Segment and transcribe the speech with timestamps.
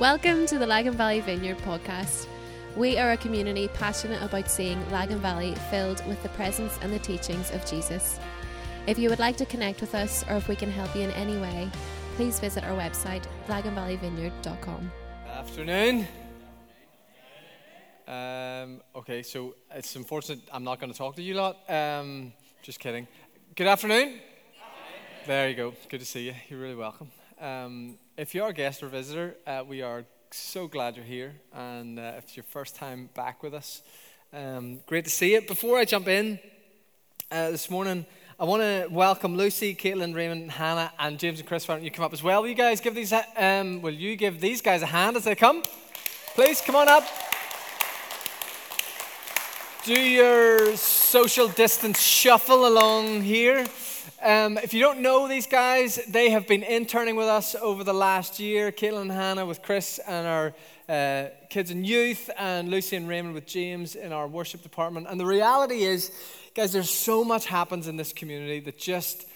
[0.00, 2.26] Welcome to the Lagan Valley Vineyard podcast.
[2.74, 6.98] We are a community passionate about seeing Lagan Valley filled with the presence and the
[6.98, 8.18] teachings of Jesus.
[8.88, 11.12] If you would like to connect with us or if we can help you in
[11.12, 11.70] any way,
[12.16, 14.90] please visit our website, laganvalleyvineyard.com.
[15.30, 16.08] Afternoon.
[18.08, 21.70] Um, okay, so it's unfortunate I'm not going to talk to you lot.
[21.70, 22.32] Um,
[22.62, 23.06] just kidding.
[23.54, 24.18] Good afternoon.
[25.24, 25.72] There you go.
[25.88, 26.34] Good to see you.
[26.48, 27.12] You're really welcome.
[27.40, 31.34] Um, if you're a guest or visitor, uh, we are so glad you're here.
[31.52, 33.82] And uh, if it's your first time back with us,
[34.32, 35.40] um, great to see you.
[35.40, 36.38] Before I jump in
[37.32, 38.06] uh, this morning,
[38.38, 41.66] I want to welcome Lucy, Caitlin, Raymond, Hannah, and James and Chris.
[41.66, 42.42] Why don't you come up as well?
[42.42, 43.12] Will you guys give these?
[43.36, 45.64] Um, will you give these guys a hand as they come?
[46.34, 47.04] Please come on up.
[49.84, 53.66] Do your social distance shuffle along here.
[54.24, 57.92] Um, if you don't know these guys, they have been interning with us over the
[57.92, 58.72] last year.
[58.72, 60.54] Caitlin and Hannah with Chris and our
[60.88, 65.08] uh, kids and youth, and Lucy and Raymond with James in our worship department.
[65.10, 66.10] And the reality is,
[66.54, 69.26] guys, there's so much happens in this community that just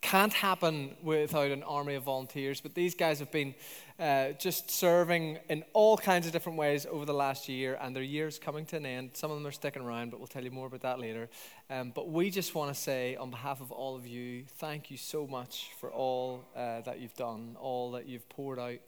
[0.00, 2.62] can't happen without an army of volunteers.
[2.62, 3.54] But these guys have been
[4.00, 8.02] uh, just serving in all kinds of different ways over the last year, and their
[8.02, 9.10] year's coming to an end.
[9.12, 11.28] Some of them are sticking around, but we'll tell you more about that later.
[11.68, 14.96] Um, but we just want to say, on behalf of all of you, thank you
[14.96, 18.78] so much for all uh, that you've done, all that you've poured out.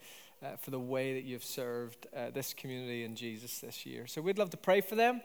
[0.42, 4.08] Uh, for the way that you've served uh, this community and Jesus this year.
[4.08, 5.20] So we'd love to pray for them.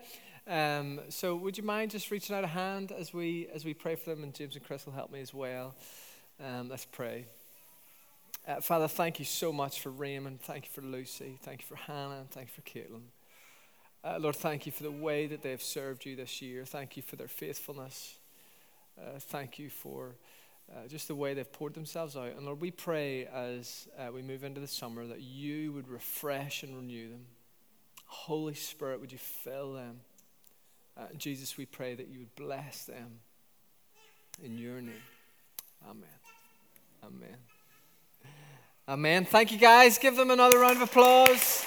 [0.48, 3.96] Um, so would you mind just reaching out a hand as we as we pray
[3.96, 5.74] for them, and James and Chris will help me as well.
[6.40, 7.26] Um, let's pray.
[8.48, 10.40] Uh, Father, thank you so much for Raymond.
[10.42, 11.38] Thank you for Lucy.
[11.42, 12.20] Thank you for Hannah.
[12.20, 13.02] And thank you for Caitlin.
[14.06, 16.64] Uh, Lord, thank you for the way that they've served you this year.
[16.64, 18.16] Thank you for their faithfulness.
[18.98, 20.16] Uh, thank you for
[20.72, 22.28] uh, just the way they've poured themselves out.
[22.38, 26.64] And Lord, we pray as uh, we move into the summer that you would refresh
[26.64, 27.26] and renew them.
[28.06, 30.00] Holy Spirit, would you fill them?
[30.98, 33.20] Uh, Jesus, we pray that you would bless them
[34.42, 35.04] in your name.
[35.86, 36.08] Amen.
[37.04, 37.38] Amen.
[38.90, 39.26] Amen.
[39.26, 39.98] Thank you, guys.
[39.98, 41.66] Give them another round of applause.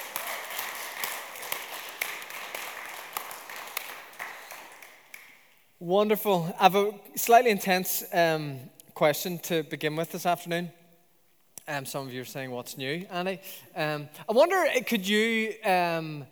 [5.79, 6.55] Wonderful.
[6.59, 8.57] I have a slightly intense um,
[8.95, 10.71] question to begin with this afternoon.
[11.67, 13.39] Um, some of you are saying, What's new, Annie?
[13.75, 16.25] Um, I wonder, uh, could you um,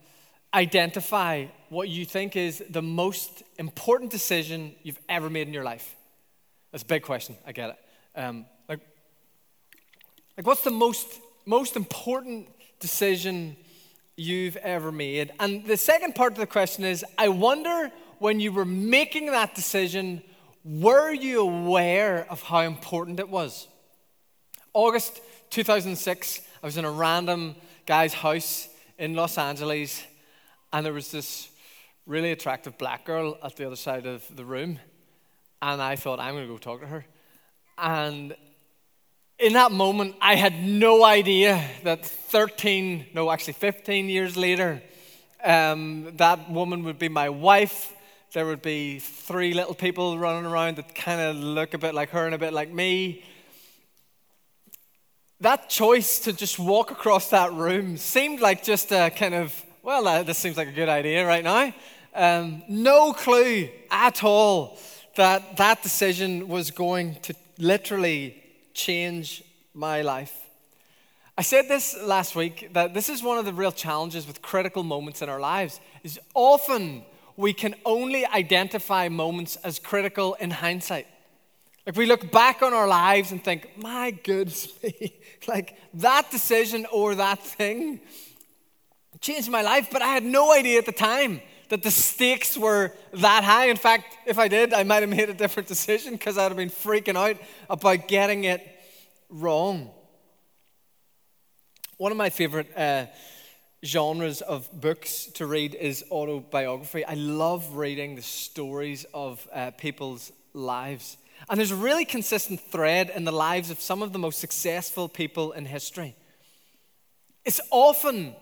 [0.56, 5.96] identify what you think is the most important decision you've ever made in your life?
[6.72, 7.36] That's a big question.
[7.46, 7.78] I get
[8.16, 8.46] it.
[10.40, 12.48] Like, what's the most most important
[12.80, 13.58] decision
[14.16, 15.34] you've ever made?
[15.38, 19.54] And the second part of the question is, I wonder when you were making that
[19.54, 20.24] decision,
[20.64, 23.68] were you aware of how important it was?
[24.74, 30.06] August 2006, I was in a random guy's house in Los Angeles,
[30.72, 31.50] and there was this
[32.06, 34.80] really attractive black girl at the other side of the room.
[35.62, 37.06] And I thought, I'm going to go talk to her.
[37.78, 38.38] And
[39.40, 44.82] in that moment, I had no idea that 13, no, actually 15 years later,
[45.44, 47.94] um, that woman would be my wife.
[48.34, 52.10] There would be three little people running around that kind of look a bit like
[52.10, 53.24] her and a bit like me.
[55.40, 60.06] That choice to just walk across that room seemed like just a kind of, well,
[60.06, 61.74] uh, this seems like a good idea right now.
[62.14, 64.78] Um, no clue at all
[65.16, 68.36] that that decision was going to literally
[68.80, 70.34] change my life.
[71.38, 74.84] I said this last week that this is one of the real challenges with critical
[74.84, 77.04] moments in our lives is often
[77.36, 81.08] we can only identify moments as critical in hindsight.
[81.86, 85.14] Like we look back on our lives and think, my goodness me,
[85.48, 88.00] like that decision or that thing
[89.20, 92.92] changed my life, but I had no idea at the time that the stakes were
[93.14, 93.70] that high.
[93.70, 96.58] In fact, if I did, I might have made a different decision because I'd have
[96.58, 97.38] been freaking out
[97.70, 98.62] about getting it
[99.30, 99.92] wrong.
[101.98, 103.06] One of my favorite uh,
[103.86, 107.06] genres of books to read is autobiography.
[107.06, 111.18] I love reading the stories of uh, people's lives.
[111.50, 115.08] And there's a really consistent thread in the lives of some of the most successful
[115.08, 116.16] people in history.
[117.46, 118.36] It's often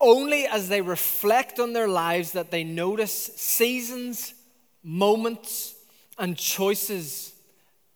[0.00, 4.34] only as they reflect on their lives that they notice seasons,
[4.82, 5.74] moments,
[6.18, 7.32] and choices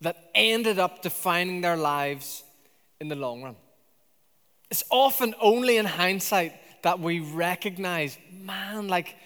[0.00, 2.44] that ended up defining their lives
[3.00, 3.56] in the long run.
[4.70, 9.16] It's often only in hindsight that we recognize, man, like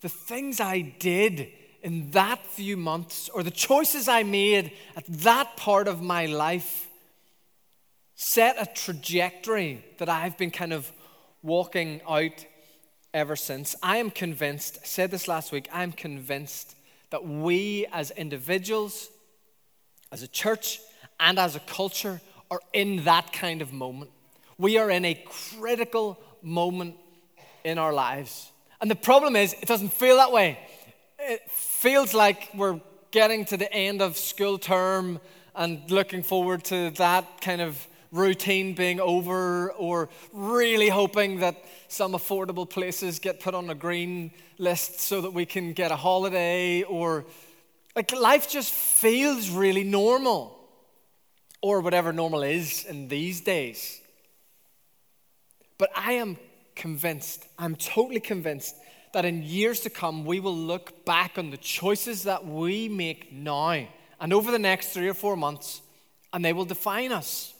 [0.00, 1.48] the things I did
[1.82, 6.88] in that few months or the choices I made at that part of my life
[8.14, 10.92] set a trajectory that I've been kind of
[11.42, 12.44] walking out
[13.12, 13.74] ever since.
[13.82, 16.76] I am convinced, I said this last week, I am convinced
[17.10, 19.08] that we as individuals,
[20.12, 20.80] as a church,
[21.18, 22.20] and as a culture
[22.50, 24.10] are in that kind of moment.
[24.58, 26.96] We are in a critical moment
[27.64, 28.50] in our lives.
[28.80, 30.58] And the problem is, it doesn't feel that way.
[31.18, 35.20] It feels like we're getting to the end of school term
[35.54, 42.12] and looking forward to that kind of routine being over, or really hoping that some
[42.12, 46.82] affordable places get put on a green list so that we can get a holiday,
[46.82, 47.24] or
[47.94, 50.58] like life just feels really normal,
[51.62, 54.00] or whatever normal is in these days.
[55.78, 56.36] But I am
[56.74, 58.76] convinced, I'm totally convinced
[59.12, 63.32] that in years to come, we will look back on the choices that we make
[63.32, 63.86] now
[64.20, 65.80] and over the next three or four months,
[66.32, 67.54] and they will define us.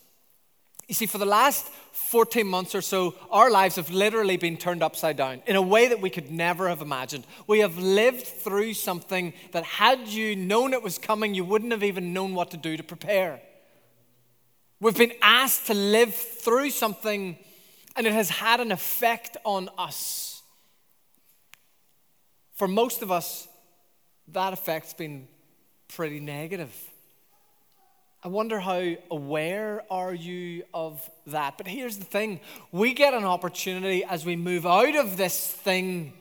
[0.91, 4.83] You see, for the last 14 months or so, our lives have literally been turned
[4.83, 7.29] upside down in a way that we could never have imagined.
[7.47, 11.85] We have lived through something that, had you known it was coming, you wouldn't have
[11.85, 13.41] even known what to do to prepare.
[14.81, 17.39] We've been asked to live through something,
[17.95, 20.43] and it has had an effect on us.
[22.57, 23.47] For most of us,
[24.27, 25.29] that effect's been
[25.87, 26.75] pretty negative.
[28.23, 31.57] I wonder how aware are you of that?
[31.57, 32.41] But here's the thing
[32.71, 36.13] we get an opportunity as we move out of this thing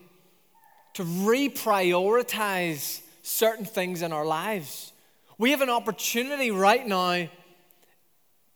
[0.93, 4.93] to reprioritize certain things in our lives.
[5.37, 7.29] We have an opportunity right now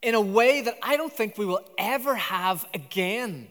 [0.02, 3.48] in a way that I don't think we will ever have again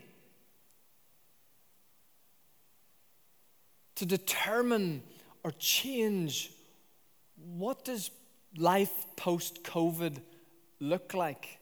[3.97, 5.03] to determine
[5.45, 6.51] or change
[7.37, 8.11] what does
[8.57, 10.19] life post COVID
[10.81, 11.59] look like?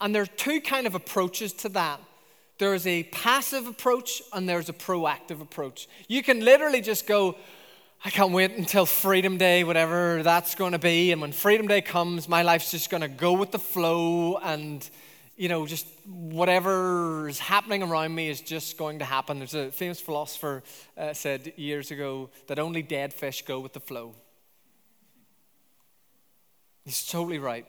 [0.00, 2.00] And there are two kind of approaches to that.
[2.58, 5.88] There's a passive approach and there's a proactive approach.
[6.08, 7.36] You can literally just go,
[8.04, 11.12] I can't wait until Freedom Day, whatever that's going to be.
[11.12, 14.88] And when Freedom Day comes, my life's just going to go with the flow and,
[15.36, 19.38] you know, just whatever is happening around me is just going to happen.
[19.38, 20.62] There's a famous philosopher
[20.96, 24.14] uh, said years ago that only dead fish go with the flow.
[26.86, 27.66] He's totally right.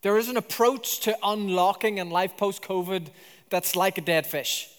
[0.00, 3.08] There is an approach to unlocking in life post COVID
[3.50, 4.70] that's like a dead fish,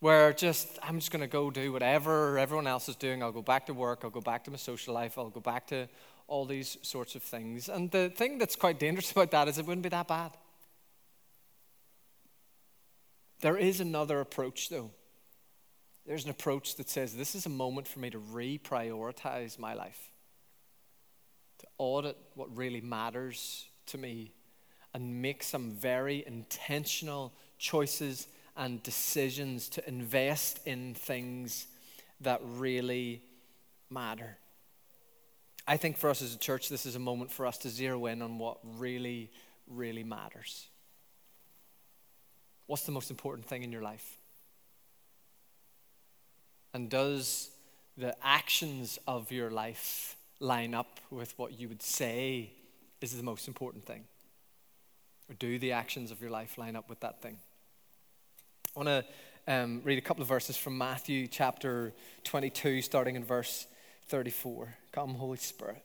[0.00, 3.22] where just, I'm just going to go do whatever everyone else is doing.
[3.22, 5.66] I'll go back to work, I'll go back to my social life, I'll go back
[5.68, 5.88] to
[6.28, 7.70] all these sorts of things.
[7.70, 10.32] And the thing that's quite dangerous about that is it wouldn't be that bad.
[13.40, 14.90] There is another approach, though.
[16.06, 20.10] There's an approach that says this is a moment for me to reprioritize my life
[21.78, 24.32] audit what really matters to me
[24.94, 28.26] and make some very intentional choices
[28.56, 31.66] and decisions to invest in things
[32.20, 33.22] that really
[33.88, 34.36] matter.
[35.66, 38.06] I think for us as a church, this is a moment for us to zero
[38.06, 39.30] in on what really,
[39.68, 40.66] really matters.
[42.66, 44.16] What's the most important thing in your life?
[46.72, 47.50] And does
[47.96, 52.50] the actions of your life line up with what you would say
[53.00, 54.04] is the most important thing?
[55.28, 57.36] Or do the actions of your life line up with that thing?
[58.74, 59.04] I want to
[59.52, 61.92] um, read a couple of verses from Matthew chapter
[62.24, 63.66] 22, starting in verse
[64.08, 64.74] 34.
[64.92, 65.84] Come, Holy Spirit.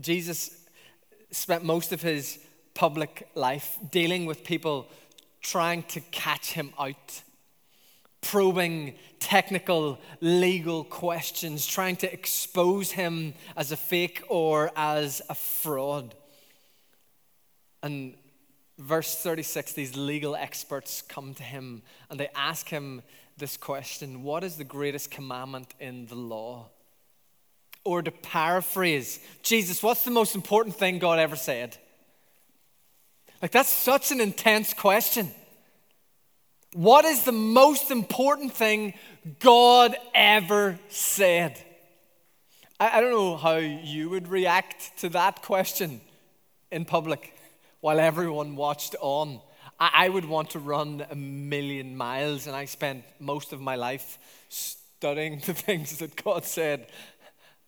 [0.00, 0.50] Jesus
[1.30, 2.38] spent most of his
[2.74, 4.88] public life dealing with people
[5.40, 7.22] trying to catch him out,
[8.20, 16.14] probing technical legal questions, trying to expose him as a fake or as a fraud.
[17.82, 18.14] And
[18.78, 23.02] verse 36, these legal experts come to him and they ask him
[23.38, 26.68] this question What is the greatest commandment in the law?
[27.84, 31.76] Or to paraphrase, Jesus, what's the most important thing God ever said?
[33.40, 35.30] Like, that's such an intense question.
[36.74, 38.94] What is the most important thing
[39.40, 41.58] God ever said?
[42.78, 46.00] I, I, don't know how you would react to that question
[46.70, 47.34] in public
[47.80, 49.40] while everyone watched on.
[49.80, 53.74] I, I would want to run a million miles, and I spent most of my
[53.74, 54.18] life
[54.48, 56.86] studying the things that God said.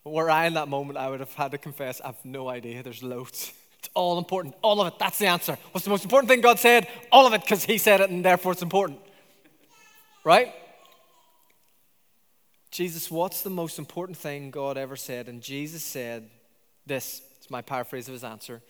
[0.05, 2.83] Were I in that moment, I would have had to confess, I have no idea.
[2.83, 3.53] There's loads.
[3.79, 4.55] It's all important.
[4.63, 4.99] All of it.
[4.99, 5.59] That's the answer.
[5.73, 6.89] What's the most important thing God said?
[7.11, 9.01] All of it, because He said it, and therefore it's important.
[10.25, 10.53] Right?
[12.71, 15.29] Jesus, what's the most important thing God ever said?
[15.29, 16.31] And Jesus said
[16.87, 17.23] this.
[17.39, 18.63] It's my paraphrase of his answer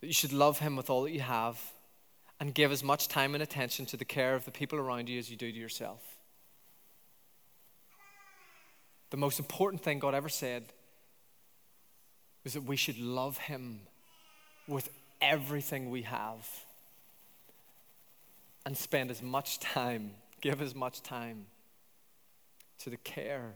[0.00, 1.60] that you should love him with all that you have
[2.38, 5.18] and give as much time and attention to the care of the people around you
[5.18, 6.00] as you do to yourself.
[9.10, 10.64] The most important thing God ever said
[12.44, 13.80] was that we should love him
[14.66, 16.48] with everything we have
[18.66, 21.46] and spend as much time, give as much time
[22.80, 23.54] to the care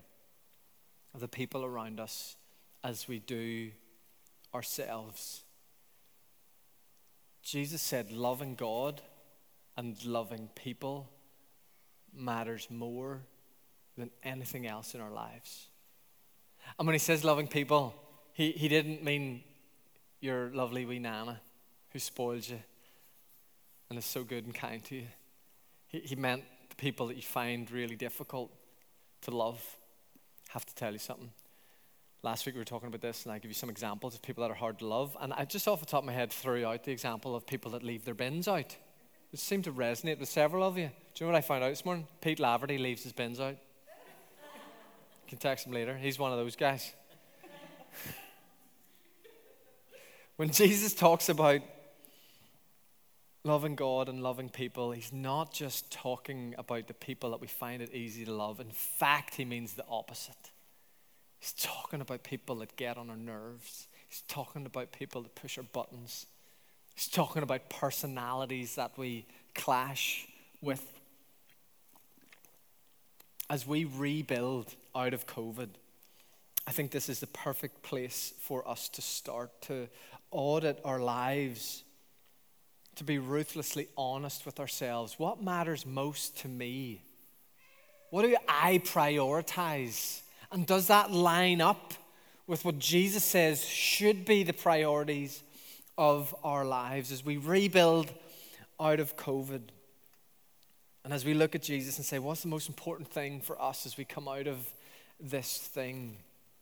[1.14, 2.36] of the people around us
[2.82, 3.70] as we do
[4.54, 5.42] ourselves.
[7.42, 9.02] Jesus said, loving God
[9.76, 11.10] and loving people
[12.14, 13.22] matters more
[13.96, 15.66] than anything else in our lives.
[16.78, 17.94] And when he says loving people,
[18.32, 19.42] he, he didn't mean
[20.20, 21.40] your lovely wee nana
[21.90, 22.60] who spoils you
[23.90, 25.06] and is so good and kind to you.
[25.88, 28.50] He, he meant the people that you find really difficult
[29.22, 29.62] to love.
[30.48, 31.30] I have to tell you something.
[32.22, 34.42] Last week we were talking about this, and I give you some examples of people
[34.42, 35.16] that are hard to love.
[35.20, 37.72] And I just off the top of my head threw out the example of people
[37.72, 38.76] that leave their bins out.
[39.32, 40.90] It seemed to resonate with several of you.
[41.14, 42.06] Do you know what I found out this morning?
[42.20, 43.56] Pete Laverty leaves his bins out.
[45.32, 45.96] Can text him later.
[45.96, 46.92] He's one of those guys.
[50.36, 51.62] when Jesus talks about
[53.42, 57.80] loving God and loving people, he's not just talking about the people that we find
[57.80, 58.60] it easy to love.
[58.60, 60.50] In fact, he means the opposite.
[61.40, 63.88] He's talking about people that get on our nerves.
[64.10, 66.26] He's talking about people that push our buttons.
[66.94, 69.24] He's talking about personalities that we
[69.54, 70.26] clash
[70.60, 70.84] with.
[73.48, 75.68] As we rebuild out of COVID,
[76.66, 79.88] I think this is the perfect place for us to start to
[80.30, 81.82] audit our lives,
[82.96, 85.18] to be ruthlessly honest with ourselves.
[85.18, 87.02] What matters most to me?
[88.10, 90.20] What do I prioritize?
[90.50, 91.94] And does that line up
[92.46, 95.42] with what Jesus says should be the priorities
[95.96, 98.12] of our lives as we rebuild
[98.78, 99.62] out of COVID?
[101.04, 103.86] And as we look at Jesus and say, what's the most important thing for us
[103.86, 104.72] as we come out of
[105.22, 106.18] this thing?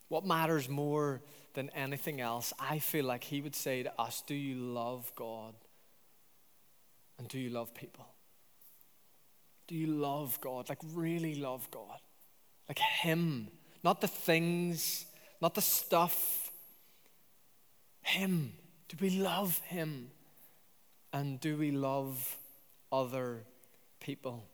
[0.09, 1.23] What matters more
[1.55, 2.52] than anything else?
[2.61, 5.55] I feel like he would say to us, Do you love God?
[7.19, 8.07] And do you love people?
[9.67, 10.69] Do you love God?
[10.69, 12.00] Like, really love God?
[12.69, 13.49] Like Him
[13.83, 15.07] not the things,
[15.40, 16.50] not the stuff.
[18.02, 18.52] Him.
[18.88, 20.11] Do we love Him?
[21.12, 22.37] And do we love
[22.93, 23.45] other
[24.00, 24.45] people?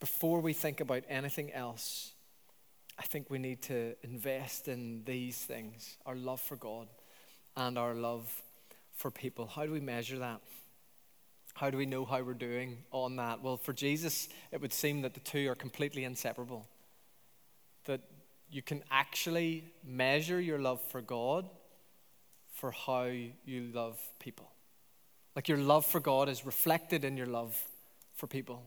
[0.00, 2.12] Before we think about anything else,
[2.98, 6.88] I think we need to invest in these things our love for God
[7.56, 8.42] and our love
[8.94, 9.46] for people.
[9.46, 10.40] How do we measure that?
[11.54, 13.42] How do we know how we're doing on that?
[13.42, 16.66] Well, for Jesus, it would seem that the two are completely inseparable.
[17.84, 18.00] That
[18.50, 21.48] you can actually measure your love for God
[22.54, 24.50] for how you love people.
[25.36, 27.58] Like your love for God is reflected in your love
[28.14, 28.62] for people.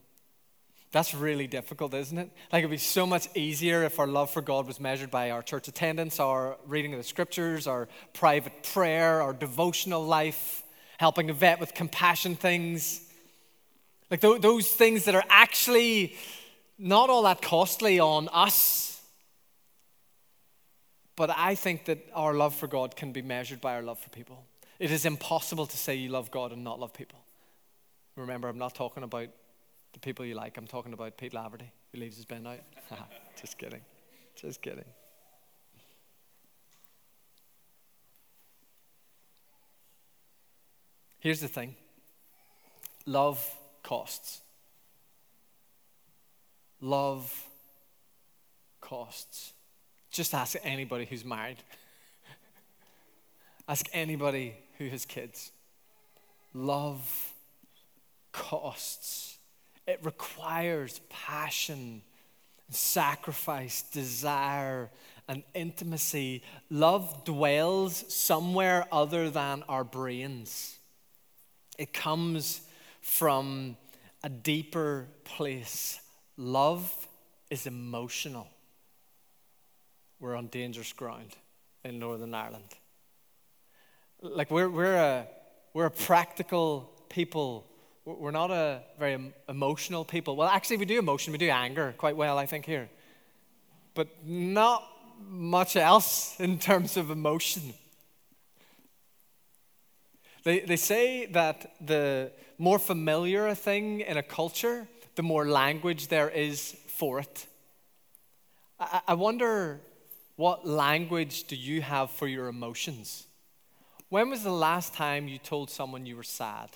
[0.93, 2.29] That's really difficult, isn't it?
[2.51, 5.41] Like it'd be so much easier if our love for God was measured by our
[5.41, 10.61] church attendance, our reading of the scriptures, our private prayer, our devotional life
[10.99, 13.01] helping a vet with compassion things.
[14.11, 16.15] Like th- those things that are actually
[16.77, 19.01] not all that costly on us.
[21.15, 24.09] But I think that our love for God can be measured by our love for
[24.09, 24.45] people.
[24.77, 27.17] It is impossible to say you love God and not love people.
[28.15, 29.29] Remember, I'm not talking about
[29.93, 32.59] the people you like, I'm talking about Pete Laverty, who leaves his bin out.
[33.41, 33.81] Just kidding.
[34.35, 34.85] Just kidding.
[41.19, 41.75] Here's the thing
[43.05, 43.39] love
[43.81, 44.41] costs.
[46.81, 47.47] Love
[48.81, 49.53] costs.
[50.11, 51.63] Just ask anybody who's married.
[53.69, 55.51] ask anybody who has kids.
[56.53, 57.33] Love
[58.33, 59.37] costs.
[59.85, 62.01] It requires passion,
[62.69, 64.89] sacrifice, desire,
[65.27, 66.43] and intimacy.
[66.69, 70.77] Love dwells somewhere other than our brains.
[71.77, 72.61] It comes
[73.01, 73.77] from
[74.23, 75.99] a deeper place.
[76.37, 77.07] Love
[77.49, 78.47] is emotional.
[80.19, 81.35] We're on dangerous ground
[81.83, 82.69] in Northern Ireland.
[84.21, 85.27] Like, we're, we're, a,
[85.73, 87.65] we're a practical people.
[88.05, 90.35] We're not a very emotional people.
[90.35, 92.89] Well, actually, we do emotion, we do anger quite well, I think, here.
[93.93, 94.83] But not
[95.29, 97.73] much else in terms of emotion.
[100.43, 106.09] They, they say that the more familiar a thing in a culture, the more language
[106.09, 107.47] there is for it.
[108.79, 109.79] I, I wonder
[110.35, 113.27] what language do you have for your emotions?
[114.09, 116.69] When was the last time you told someone you were sad?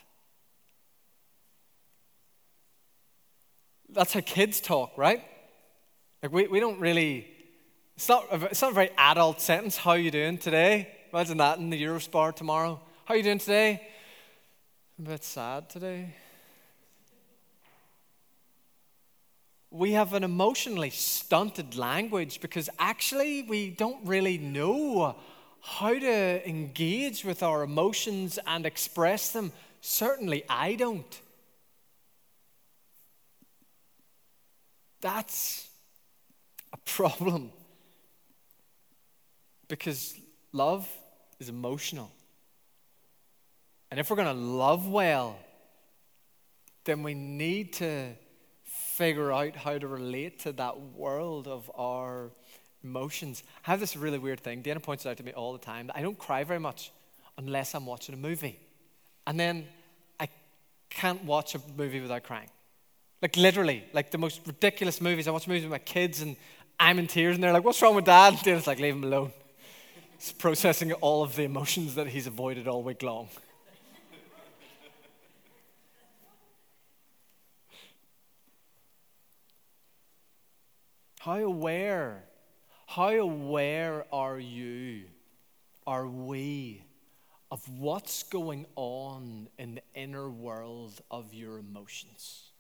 [3.98, 5.24] That's how kids talk, right?
[6.22, 7.28] Like we, we don't really,
[7.96, 9.76] it's not, a, it's not a very adult sentence.
[9.76, 10.88] How you doing today?
[11.12, 12.80] Imagine that in the Eurospar tomorrow.
[13.06, 13.82] How you doing today?
[15.00, 16.14] I'm a bit sad today.
[19.72, 25.16] We have an emotionally stunted language because actually we don't really know
[25.60, 29.52] how to engage with our emotions and express them.
[29.82, 31.20] Certainly, I don't.
[35.02, 35.68] That's
[36.74, 37.52] a problem
[39.68, 40.16] because
[40.52, 40.88] love
[41.40, 42.12] is emotional.
[43.92, 45.38] And if we're going to love well,
[46.84, 48.14] then we need to
[48.64, 52.32] figure out how to relate to that world of our
[52.84, 53.44] emotions.
[53.66, 54.62] I have this really weird thing.
[54.62, 55.92] Dana points it out to me all the time.
[55.94, 56.92] I don't cry very much
[57.38, 58.60] unless I'm watching a movie.
[59.26, 59.68] And then
[60.20, 60.30] I
[60.90, 62.50] can't watch a movie without crying.
[63.22, 65.28] Like literally, like the most ridiculous movies.
[65.28, 66.36] I watch movies with my kids and
[66.80, 68.34] I'm in tears and they're like, What's wrong with dad?
[68.34, 69.32] And Dana's like, Leave him alone.
[70.18, 73.30] He's processing all of the emotions that he's avoided all week long.
[81.20, 82.24] How aware,
[82.86, 85.08] how aware are you,
[85.86, 86.86] are we,
[87.52, 92.52] of what's going on in the inner world of your emotions?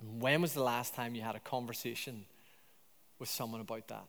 [0.00, 2.24] And when was the last time you had a conversation
[3.18, 4.04] with someone about that?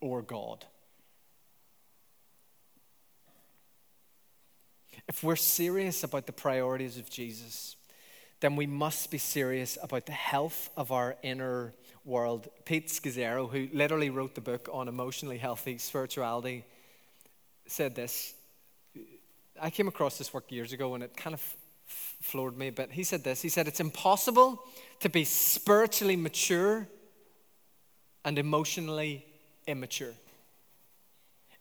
[0.00, 0.64] Or God?
[5.08, 7.76] If we're serious about the priorities of Jesus,
[8.40, 11.72] then we must be serious about the health of our inner
[12.04, 12.48] world.
[12.64, 16.64] Pete Scazzero, who literally wrote the book on emotionally healthy spirituality,
[17.66, 18.34] said this.
[19.60, 21.56] I came across this work years ago and it kind of
[22.20, 22.92] floored me a bit.
[22.92, 24.62] He said this He said, It's impossible
[25.00, 26.88] to be spiritually mature
[28.24, 29.24] and emotionally
[29.66, 30.14] immature.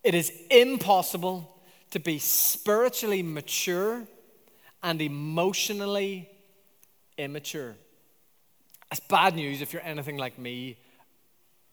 [0.03, 1.51] It is impossible
[1.91, 4.03] to be spiritually mature
[4.83, 6.29] and emotionally
[7.17, 7.75] immature.
[8.91, 10.77] It's bad news if you're anything like me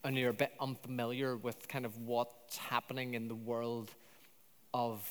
[0.05, 3.91] and you're a bit unfamiliar with kind of what's happening in the world
[4.75, 5.07] of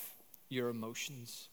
[0.48, 1.48] your emotions.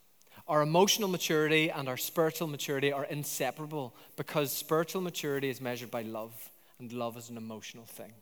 [0.50, 6.02] Our emotional maturity and our spiritual maturity are inseparable because spiritual maturity is measured by
[6.02, 8.14] love, and love is an emotional thing.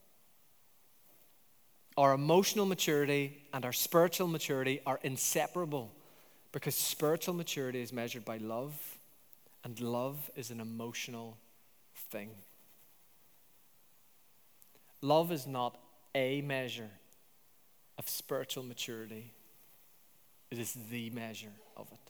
[1.96, 5.90] Our emotional maturity and our spiritual maturity are inseparable
[6.52, 8.78] because spiritual maturity is measured by love,
[9.64, 11.38] and love is an emotional
[12.12, 12.32] thing.
[15.02, 15.78] Love is not
[16.14, 16.90] a measure
[17.98, 19.32] of spiritual maturity,
[20.52, 22.07] it is the measure of it.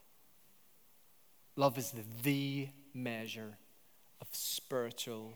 [1.57, 1.91] Love is
[2.21, 3.57] the measure
[4.21, 5.33] of spiritual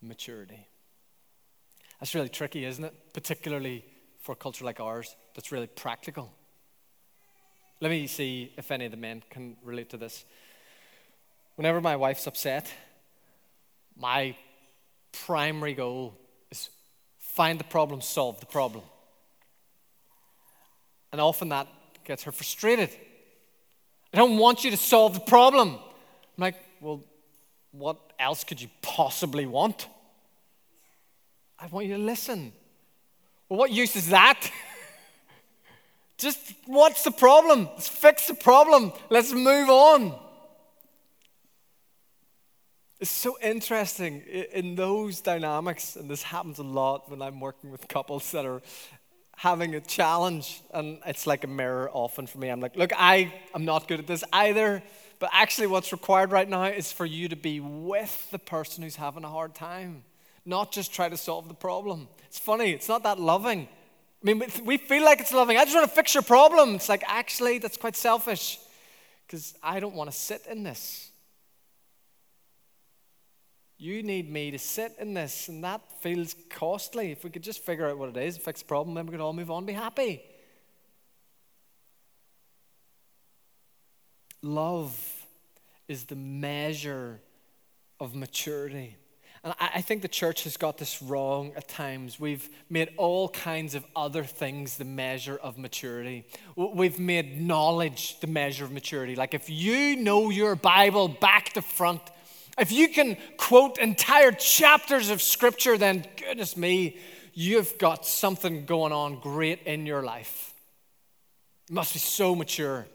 [0.00, 0.68] maturity.
[1.98, 2.94] That's really tricky, isn't it?
[3.12, 3.84] Particularly
[4.20, 6.32] for a culture like ours that's really practical.
[7.80, 10.24] Let me see if any of the men can relate to this.
[11.56, 12.72] Whenever my wife's upset,
[13.96, 14.36] my
[15.10, 16.16] primary goal
[16.52, 16.70] is
[17.18, 18.84] find the problem, solve the problem.
[21.10, 21.66] And often that
[22.04, 22.90] gets her frustrated.
[24.12, 25.70] I don't want you to solve the problem.
[25.70, 25.78] I'm
[26.42, 27.04] like, well,
[27.72, 29.86] what else could you possibly want?
[31.58, 32.52] I want you to listen.
[33.48, 34.50] Well, what use is that?
[36.18, 37.68] Just what's the problem?
[37.74, 38.92] Let's fix the problem.
[39.10, 40.18] Let's move on.
[43.00, 47.86] It's so interesting in those dynamics, and this happens a lot when I'm working with
[47.86, 48.60] couples that are
[49.38, 52.48] having a challenge, and it's like a mirror often for me.
[52.48, 54.82] I'm like, look, I am not good at this either,
[55.20, 58.96] but actually, what's required right now is for you to be with the person who's
[58.96, 60.02] having a hard time,
[60.44, 62.08] not just try to solve the problem.
[62.26, 63.68] It's funny, it's not that loving.
[64.20, 65.56] I mean, we feel like it's loving.
[65.56, 66.74] I just want to fix your problem.
[66.74, 68.58] It's like, actually, that's quite selfish
[69.24, 71.07] because I don't want to sit in this.
[73.78, 77.12] You need me to sit in this, and that feels costly.
[77.12, 79.20] If we could just figure out what it is, fix the problem, then we could
[79.20, 80.22] all move on, be happy.
[84.42, 85.26] Love
[85.86, 87.20] is the measure
[88.00, 88.96] of maturity.
[89.44, 92.18] And I, think the church has got this wrong at times.
[92.18, 96.26] We've made all kinds of other things the measure of maturity.
[96.56, 99.14] We've made knowledge the measure of maturity.
[99.14, 102.02] Like if you know your Bible back to front,
[102.58, 106.98] if you can quote entire chapters of scripture, then goodness me,
[107.34, 110.52] you've got something going on great in your life.
[111.68, 112.86] You must be so mature.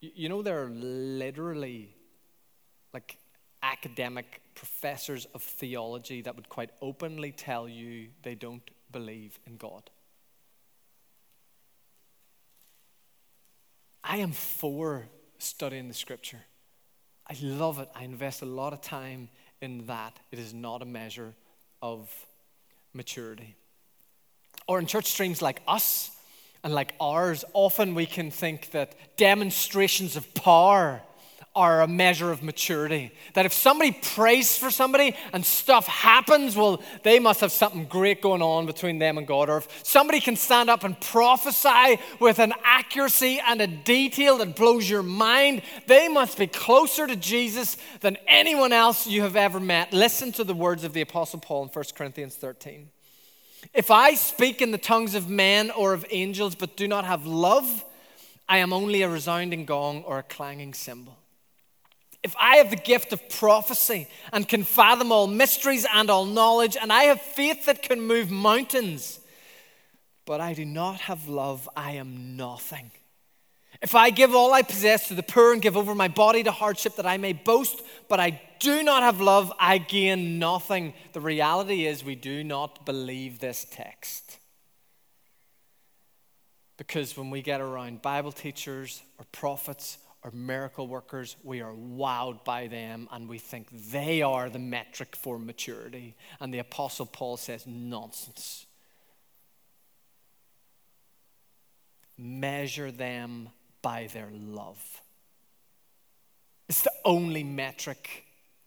[0.00, 1.94] You know, there are literally
[2.92, 3.16] like
[3.62, 9.88] academic professors of theology that would quite openly tell you they don't believe in God.
[14.04, 15.06] I am for
[15.38, 16.40] studying the scripture.
[17.28, 17.88] I love it.
[17.94, 19.28] I invest a lot of time
[19.60, 20.18] in that.
[20.30, 21.34] It is not a measure
[21.80, 22.10] of
[22.92, 23.56] maturity.
[24.66, 26.10] Or in church streams like us
[26.62, 31.02] and like ours, often we can think that demonstrations of power
[31.54, 33.12] are a measure of maturity.
[33.34, 38.22] That if somebody prays for somebody and stuff happens, well, they must have something great
[38.22, 39.50] going on between them and God.
[39.50, 44.56] Or if somebody can stand up and prophesy with an accuracy and a detail that
[44.56, 49.60] blows your mind, they must be closer to Jesus than anyone else you have ever
[49.60, 49.92] met.
[49.92, 52.88] Listen to the words of the Apostle Paul in 1 Corinthians 13.
[53.74, 57.26] If I speak in the tongues of men or of angels but do not have
[57.26, 57.84] love,
[58.48, 61.16] I am only a resounding gong or a clanging cymbal.
[62.22, 66.76] If I have the gift of prophecy and can fathom all mysteries and all knowledge,
[66.80, 69.18] and I have faith that can move mountains,
[70.24, 72.92] but I do not have love, I am nothing.
[73.80, 76.52] If I give all I possess to the poor and give over my body to
[76.52, 80.94] hardship that I may boast, but I do not have love, I gain nothing.
[81.14, 84.38] The reality is, we do not believe this text.
[86.76, 92.44] Because when we get around Bible teachers or prophets or miracle workers, we are wowed
[92.44, 96.14] by them and we think they are the metric for maturity.
[96.40, 98.66] And the Apostle Paul says, nonsense.
[102.16, 103.48] Measure them
[103.80, 105.02] by their love.
[106.68, 108.24] It's the only metric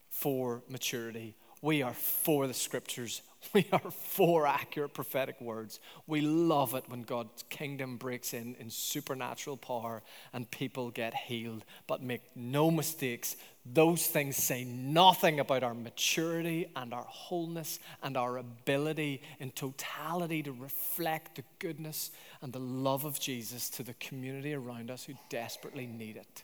[0.10, 1.36] for maturity.
[1.62, 3.22] We are for the scriptures.
[3.54, 5.80] We are for accurate prophetic words.
[6.08, 10.04] We love it when God's kingdom breaks in in supernatural power
[10.34, 11.64] and people get healed.
[11.88, 18.16] But make no mistakes, those things say nothing about our maturity and our wholeness and
[18.16, 23.96] our ability in totality to reflect the goodness and the love of Jesus to the
[23.96, 26.44] community around us who desperately need it.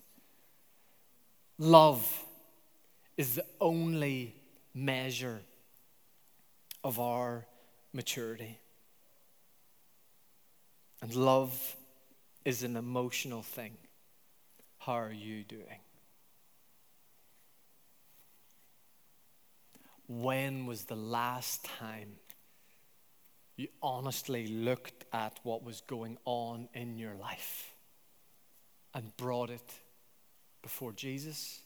[1.59, 2.25] Love
[3.17, 4.35] is the only
[4.73, 5.41] measure
[6.83, 7.45] of our
[7.93, 8.59] maturity.
[11.01, 11.75] And love
[12.45, 13.77] is an emotional thing.
[14.79, 15.79] How are you doing?
[20.07, 22.13] When was the last time
[23.55, 27.73] you honestly looked at what was going on in your life
[28.93, 29.73] and brought it
[30.61, 31.61] before Jesus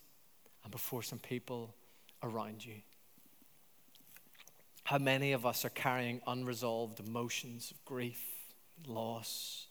[0.62, 1.74] and before some people
[2.22, 2.74] around you?
[4.86, 8.22] How many of us are carrying unresolved emotions of grief,
[8.86, 9.66] loss,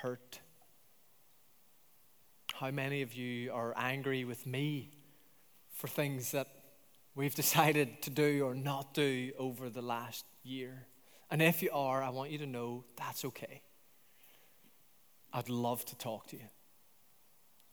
[0.00, 0.40] hurt?
[2.54, 4.98] How many of you are angry with me
[5.72, 6.48] for things that
[7.14, 10.88] we've decided to do or not do over the last year?
[11.30, 13.62] And if you are, I want you to know that's okay.
[15.32, 16.48] I'd love to talk to you.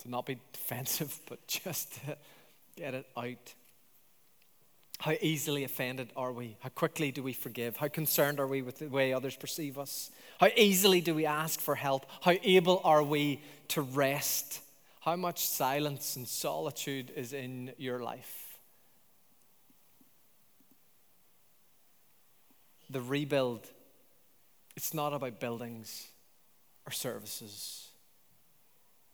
[0.04, 2.16] To not be defensive, but just to
[2.76, 3.56] get it out
[5.00, 6.58] how easily offended are we?
[6.60, 7.78] How quickly do we forgive?
[7.78, 10.12] How concerned are we with the way others perceive us?
[10.40, 12.06] How easily do we ask for help?
[12.22, 14.60] How able are we to rest?
[15.00, 18.58] How much silence and solitude is in your life?
[22.90, 23.66] The rebuild,
[24.76, 26.10] it's not about buildings
[26.86, 27.88] or services,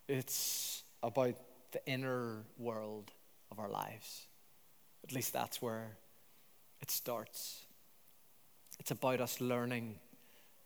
[0.07, 1.35] it's about
[1.73, 3.11] the inner world
[3.51, 4.25] of our lives.
[5.05, 5.97] At least that's where
[6.81, 7.61] it starts.
[8.79, 9.99] It's about us learning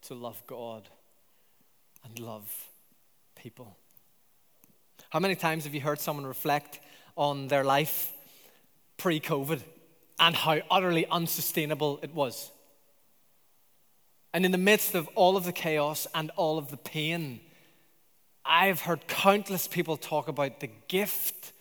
[0.03, 0.87] to love God
[2.05, 2.49] and love
[3.35, 3.75] people.
[5.09, 6.79] How many times have you heard someone reflect
[7.17, 8.13] on their life
[8.95, 9.59] pre COVID
[10.19, 12.49] and how utterly unsustainable it was?
[14.33, 17.41] And in the midst of all of the chaos and all of the pain,
[18.45, 21.51] I've heard countless people talk about the gift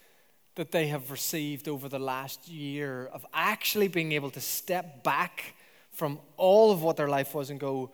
[0.58, 5.54] that they have received over the last year of actually being able to step back
[5.92, 7.92] from all of what their life was and go,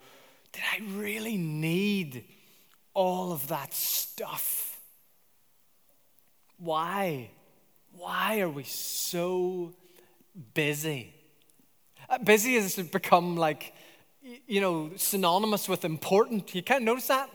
[0.51, 2.25] Did I really need
[2.95, 4.79] all of that stuff?
[6.57, 7.29] Why?
[7.91, 9.75] Why are we so
[10.55, 11.13] busy?
[12.09, 13.75] Uh, busy has become like,
[14.47, 16.55] you know, synonymous with important.
[16.55, 17.29] You can't notice that?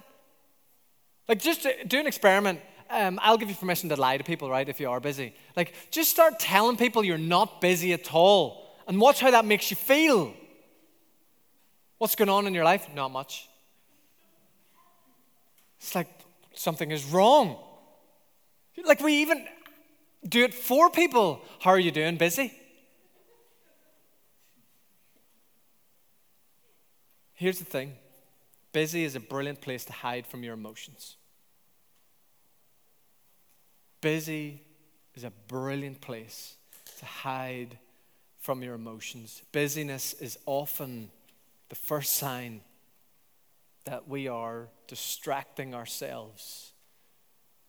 [1.29, 2.59] Like, just do an experiment.
[2.91, 5.33] Um, I'll give you permission to lie to people, right, if you are busy.
[5.57, 9.71] Like, just start telling people you're not busy at all and watch how that makes
[9.71, 10.35] you feel.
[11.99, 12.89] What's going on in your life?
[12.95, 13.49] Not much.
[15.79, 16.09] It's like
[16.55, 17.57] something is wrong.
[18.85, 19.47] Like, we even
[20.29, 21.43] do it for people.
[21.61, 22.17] How are you doing?
[22.17, 22.53] Busy?
[27.35, 27.95] Here's the thing
[28.73, 31.17] busy is a brilliant place to hide from your emotions.
[34.01, 34.63] Busy
[35.15, 36.57] is a brilliant place
[36.99, 37.79] to hide
[38.39, 39.43] from your emotions.
[39.53, 41.11] Busyness is often
[41.69, 42.63] the first sign
[43.85, 46.73] that we are distracting ourselves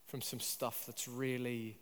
[0.08, 1.78] from some stuff that's really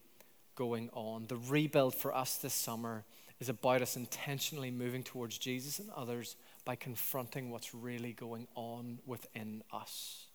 [0.55, 1.25] going on.
[1.27, 3.03] The rebuild for us this summer
[3.39, 6.35] is about us intentionally moving towards Jesus and others
[6.65, 10.25] by confronting what's really going on within us.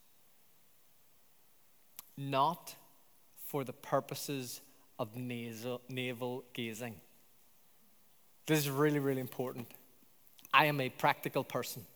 [2.16, 2.74] Not
[3.54, 4.60] for the purposes
[4.98, 6.96] of nasal, navel gazing.
[8.46, 9.68] This is really, really important.
[10.52, 11.86] I am a practical person.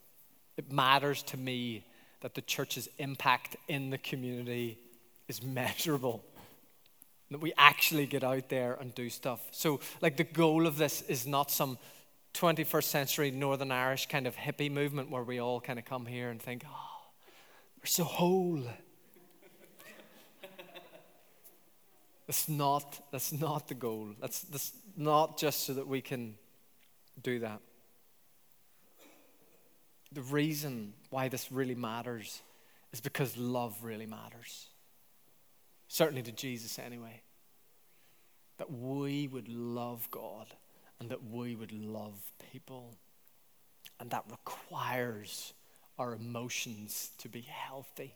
[0.56, 1.84] It matters to me
[2.20, 4.78] that the church's impact in the community
[5.26, 6.24] is measurable.
[7.32, 9.40] That we actually get out there and do stuff.
[9.50, 11.76] So, like, the goal of this is not some
[12.34, 16.30] 21st century Northern Irish kind of hippie movement where we all kind of come here
[16.30, 17.00] and think, oh,
[17.80, 18.62] we're so whole.
[22.28, 24.10] That's not, that's not the goal.
[24.20, 26.34] That's, that's not just so that we can
[27.22, 27.60] do that.
[30.12, 32.42] The reason why this really matters
[32.92, 34.66] is because love really matters.
[35.88, 37.22] Certainly to Jesus, anyway.
[38.58, 40.48] That we would love God
[41.00, 42.12] and that we would love
[42.52, 42.94] people.
[44.00, 45.54] And that requires
[45.98, 48.12] our emotions to be healthy.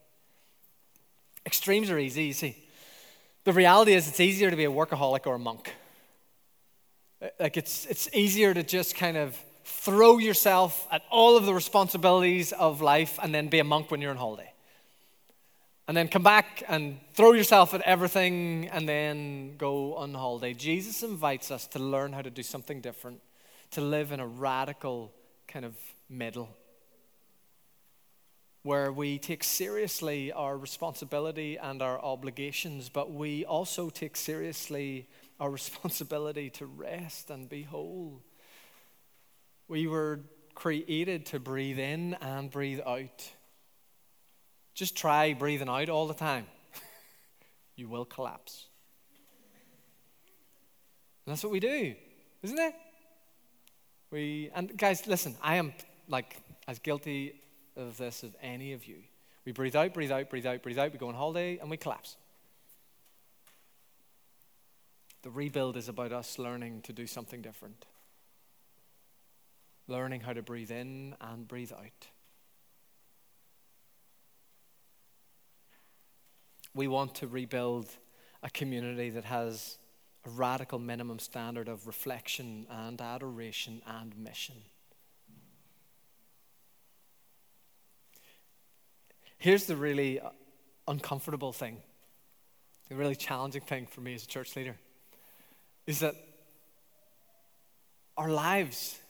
[1.46, 2.68] Extremes are easy, you see.
[3.44, 5.72] The reality is, it's easier to be a workaholic or a monk.
[7.20, 11.54] Uh, like, it's, it's easier to just kind of throw yourself at all of the
[11.54, 14.52] responsibilities of life and then be a monk when you're on holiday.
[15.88, 20.54] And then come back and throw yourself at everything and then go on holiday.
[20.54, 23.20] Jesus invites us to learn how to do something different,
[23.72, 25.12] to live in a radical
[25.48, 25.74] kind of
[26.08, 26.48] middle
[28.62, 35.08] where we take seriously our responsibility and our obligations, but we also take seriously
[35.40, 38.22] our responsibility to rest and be whole.
[39.68, 40.20] We were
[40.54, 43.30] created to breathe in and breathe out.
[44.74, 46.46] Just try breathing out all the time.
[47.76, 48.66] you will collapse.
[51.26, 51.94] And that's what we do,
[52.42, 52.74] isn't it?
[54.10, 55.72] We and guys, listen, I am
[56.08, 56.36] like
[56.68, 57.40] as guilty
[57.76, 58.96] of this of any of you.
[59.44, 60.92] We breathe out, breathe out, breathe out, breathe out.
[60.92, 62.16] We go on holiday and we collapse.
[65.22, 67.86] The rebuild is about us learning to do something different,
[69.86, 72.08] learning how to breathe in and breathe out.
[76.74, 77.90] We want to rebuild
[78.42, 79.78] a community that has
[80.24, 84.56] a radical minimum standard of reflection and adoration and mission.
[89.42, 90.28] Here's the really uh,
[90.86, 91.78] uncomfortable thing,
[92.88, 94.76] the really challenging thing for me as a church leader
[95.84, 96.14] is that
[98.16, 99.00] our lives,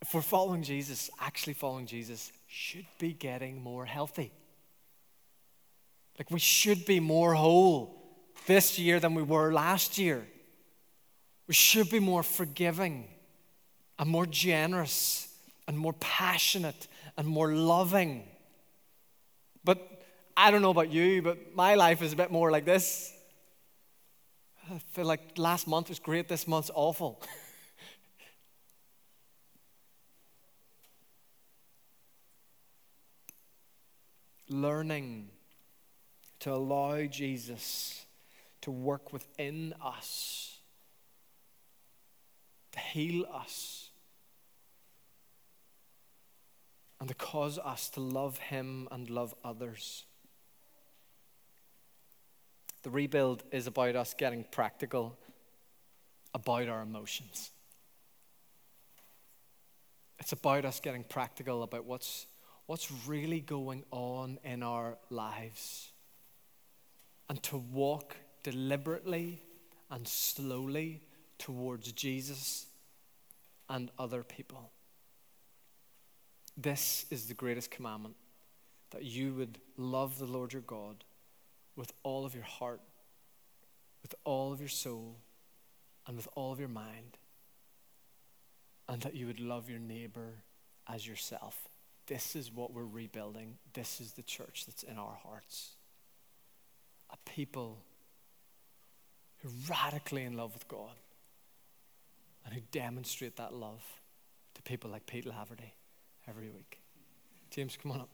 [0.00, 4.30] if we're following Jesus, actually following Jesus, should be getting more healthy.
[6.20, 8.00] Like we should be more whole
[8.46, 10.24] this year than we were last year.
[11.48, 13.08] We should be more forgiving
[13.98, 15.34] and more generous
[15.66, 18.28] and more passionate and more loving
[19.64, 20.02] but
[20.36, 23.12] I don't know about you, but my life is a bit more like this.
[24.70, 27.22] I feel like last month was great, this month's awful.
[34.48, 35.28] Learning
[36.40, 38.04] to allow Jesus
[38.62, 40.58] to work within us,
[42.72, 43.83] to heal us
[47.04, 50.06] and to cause us to love Him and love others.
[52.82, 55.14] The rebuild is about us getting practical
[56.32, 57.50] about our emotions.
[60.18, 62.24] It's about us getting practical about what's,
[62.64, 65.92] what's really going on in our lives
[67.28, 69.42] and to walk deliberately
[69.90, 71.02] and slowly
[71.36, 72.64] towards Jesus
[73.68, 74.70] and other people.
[76.56, 78.14] This is the greatest commandment
[78.90, 81.04] that you would love the Lord your God
[81.74, 82.80] with all of your heart,
[84.02, 85.16] with all of your soul,
[86.06, 87.18] and with all of your mind,
[88.88, 90.44] and that you would love your neighbor
[90.88, 91.68] as yourself.
[92.06, 93.56] This is what we're rebuilding.
[93.72, 95.70] This is the church that's in our hearts.
[97.10, 97.78] A people
[99.38, 100.94] who are radically in love with God
[102.44, 103.82] and who demonstrate that love
[104.54, 105.72] to people like Pete Laverty
[106.28, 106.80] every week.
[107.50, 108.08] James, come on up.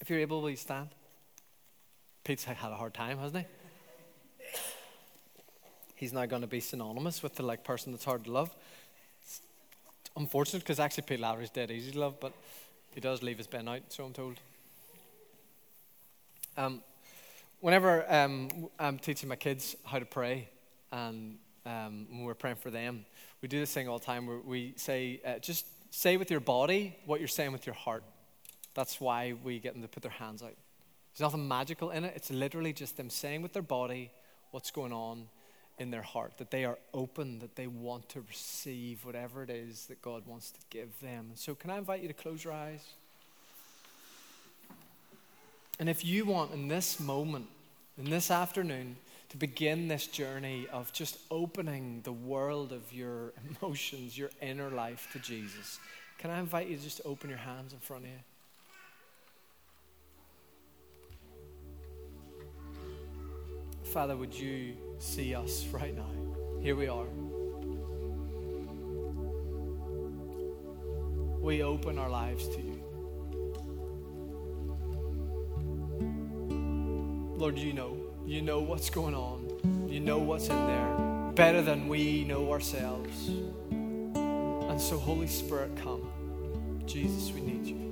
[0.00, 0.88] If you're able, will you stand?
[2.24, 4.56] Pete's had a hard time, hasn't he?
[5.94, 8.54] He's now going to be synonymous with the like person that's hard to love.
[9.22, 9.40] It's
[10.16, 12.32] unfortunate because actually Pete Lowry's dead easy to love, but
[12.94, 14.38] he does leave his bin out, so I'm told.
[16.56, 16.82] Um,
[17.60, 20.48] whenever um, I'm teaching my kids how to pray,
[20.92, 23.04] and um, when we're praying for them,
[23.44, 26.40] we do this thing all the time where we say, uh, just say with your
[26.40, 28.02] body what you're saying with your heart.
[28.72, 30.54] That's why we get them to put their hands out.
[31.12, 32.14] There's nothing magical in it.
[32.16, 34.10] It's literally just them saying with their body
[34.50, 35.26] what's going on
[35.78, 39.88] in their heart, that they are open, that they want to receive whatever it is
[39.88, 41.32] that God wants to give them.
[41.34, 42.82] So, can I invite you to close your eyes?
[45.78, 47.48] And if you want in this moment,
[47.98, 48.96] in this afternoon,
[49.34, 55.08] to begin this journey of just opening the world of your emotions, your inner life
[55.12, 55.80] to Jesus,
[56.18, 58.16] can I invite you to just open your hands in front of you?
[63.82, 66.06] Father, would you see us right now?
[66.62, 67.08] Here we are.
[71.40, 72.80] We open our lives to you.
[77.36, 78.03] Lord, you know.
[78.26, 79.86] You know what's going on.
[79.86, 83.28] You know what's in there better than we know ourselves.
[83.28, 86.10] And so, Holy Spirit, come.
[86.86, 87.84] Jesus, we need you.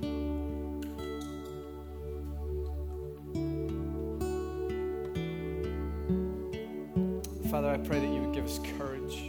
[7.50, 9.22] Father, I pray that you would give us courage.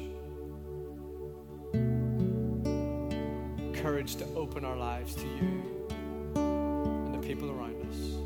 [3.82, 5.88] Courage to open our lives to you
[6.36, 8.23] and the people around us.